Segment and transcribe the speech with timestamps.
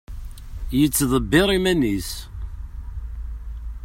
[0.79, 2.11] Yettdebbir iman-is.